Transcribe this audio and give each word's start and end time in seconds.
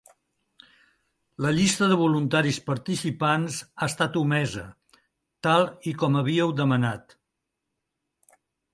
La 1.45 1.51
llista 1.57 1.89
de 1.91 1.97
voluntaris 1.99 2.57
participants 2.71 3.59
ha 3.67 3.91
estat 3.93 4.19
omesa, 4.25 4.67
tal 5.49 5.71
i 5.93 5.97
com 6.03 6.21
havíeu 6.23 6.59
demanat. 6.65 7.19